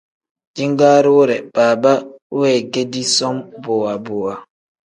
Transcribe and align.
Jingaari 0.55 1.09
wire 1.17 1.37
baaba 1.55 1.93
weegedi 2.39 3.01
som 3.15 3.35
bowa 3.63 3.93
bowa. 4.05 4.33